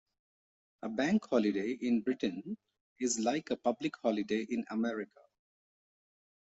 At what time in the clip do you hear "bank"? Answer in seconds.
0.89-1.27